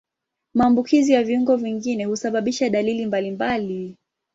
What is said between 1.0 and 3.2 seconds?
ya viungo vingine husababisha dalili